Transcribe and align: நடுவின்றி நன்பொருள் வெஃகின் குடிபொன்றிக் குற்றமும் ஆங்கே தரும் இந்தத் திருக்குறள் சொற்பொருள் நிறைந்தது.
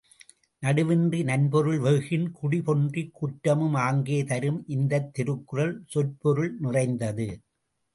நடுவின்றி 0.63 1.19
நன்பொருள் 1.23 1.77
வெஃகின் 1.79 2.25
குடிபொன்றிக் 2.41 3.13
குற்றமும் 3.13 3.77
ஆங்கே 3.85 4.19
தரும் 4.23 4.63
இந்தத் 4.67 5.13
திருக்குறள் 5.13 5.75
சொற்பொருள் 5.87 6.53
நிறைந்தது. 6.59 7.29